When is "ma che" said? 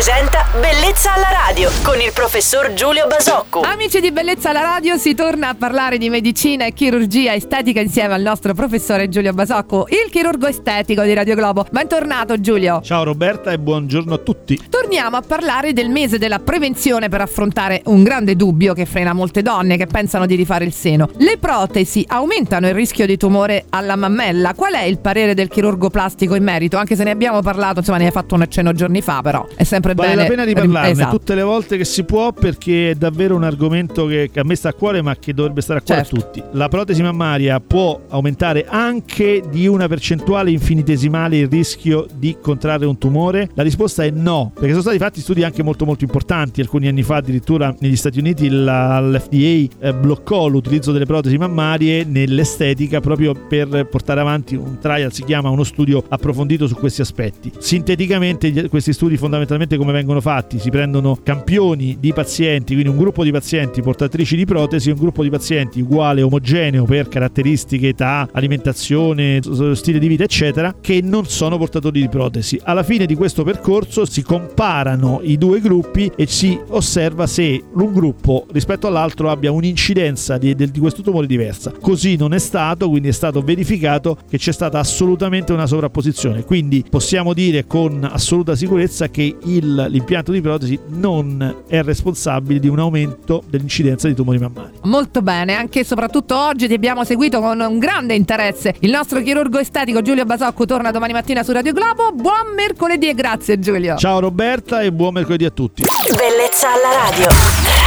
35.02-35.32